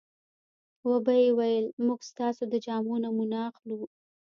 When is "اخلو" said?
3.49-3.79